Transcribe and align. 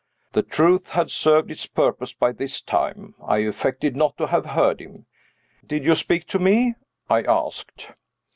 The 0.31 0.41
truth 0.41 0.89
had 0.89 1.11
served 1.11 1.51
its 1.51 1.67
purpose 1.67 2.11
by 2.11 2.31
this 2.31 2.59
time. 2.63 3.13
I 3.23 3.37
affected 3.43 3.95
not 3.95 4.17
to 4.17 4.25
have 4.25 4.47
heard 4.47 4.79
him. 4.81 5.05
"Did 5.63 5.85
you 5.85 5.93
speak 5.93 6.25
to 6.29 6.39
me?" 6.39 6.73
I 7.07 7.21
asked. 7.21 7.91